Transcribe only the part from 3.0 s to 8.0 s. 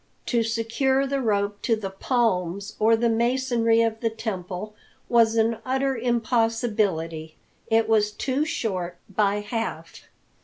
masonry of the temple was an utter impossibility. It